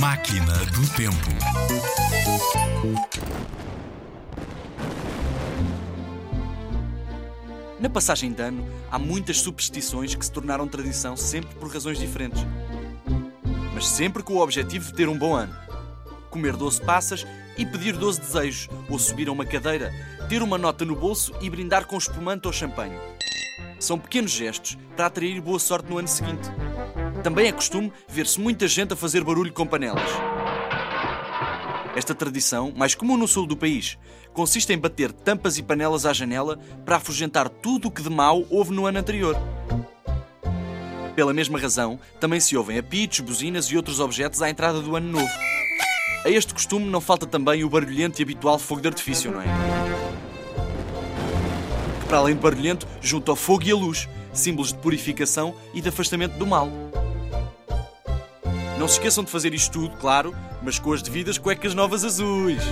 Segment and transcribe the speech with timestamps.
[0.00, 1.14] Máquina do Tempo.
[7.78, 12.46] Na passagem de ano, há muitas superstições que se tornaram tradição sempre por razões diferentes.
[13.74, 15.54] Mas sempre com o objetivo de ter um bom ano.
[16.30, 17.26] Comer 12 passas
[17.58, 19.92] e pedir 12 desejos, ou subir a uma cadeira,
[20.30, 22.98] ter uma nota no bolso e brindar com espumante ou champanhe.
[23.78, 26.48] São pequenos gestos para atrair boa sorte no ano seguinte.
[27.22, 30.10] Também é costume ver-se muita gente a fazer barulho com panelas.
[31.94, 33.98] Esta tradição, mais comum no sul do país,
[34.32, 38.44] consiste em bater tampas e panelas à janela para afugentar tudo o que de mau
[38.48, 39.36] houve no ano anterior.
[41.14, 45.10] Pela mesma razão, também se ouvem apitos, buzinas e outros objetos à entrada do ano
[45.10, 45.32] novo.
[46.24, 49.46] A este costume não falta também o barulhento e habitual fogo de artifício, não é?
[52.00, 55.80] Que, para além de barulhento, junto ao fogo e a luz, símbolos de purificação e
[55.80, 56.70] de afastamento do mal.
[58.80, 62.62] Não se esqueçam de fazer isto tudo, claro, mas com as devidas cuecas novas azuis.